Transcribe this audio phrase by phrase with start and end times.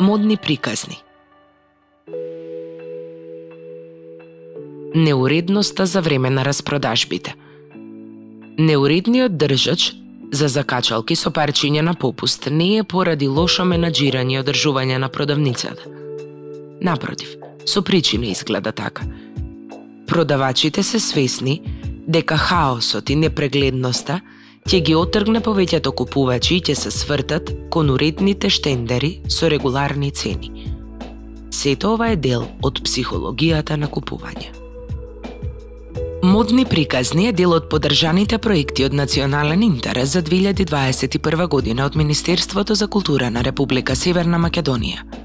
[0.00, 1.02] Модни приказни
[4.94, 7.34] Неуредноста за време на распродажбите
[8.58, 9.92] Неуредниот држач
[10.32, 15.84] за закачалки со парчиња на попуст не е поради лошо менаџирање и одржување на продавницата.
[16.80, 17.36] Напротив,
[17.66, 19.04] со причина изгледа така.
[20.06, 21.60] Продавачите се свесни
[22.08, 24.20] дека хаосот и непрегледноста
[24.68, 30.70] ќе ги отргне повеќето купувачи и ќе се свртат кон уредните штендери со регуларни цени.
[31.50, 34.50] Сето ова е дел од психологијата на купување.
[36.22, 42.74] Модни приказни е дел од подржаните проекти од национален интерес за 2021 година од Министерството
[42.74, 45.19] за култура на Република Северна Македонија.